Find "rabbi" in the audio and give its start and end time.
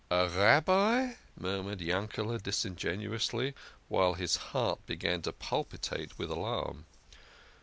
0.27-1.13